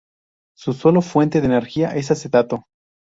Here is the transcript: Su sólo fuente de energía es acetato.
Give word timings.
Su 0.57 0.73
sólo 0.73 1.03
fuente 1.03 1.41
de 1.41 1.45
energía 1.45 1.89
es 1.95 2.09
acetato. 2.09 2.63